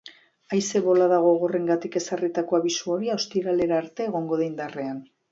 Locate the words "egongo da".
4.07-4.45